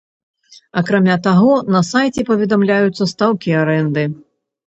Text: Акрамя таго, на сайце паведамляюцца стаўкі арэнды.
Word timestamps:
Акрамя 0.79 1.17
таго, 1.27 1.51
на 1.75 1.81
сайце 1.91 2.25
паведамляюцца 2.31 3.03
стаўкі 3.13 3.49
арэнды. 3.65 4.03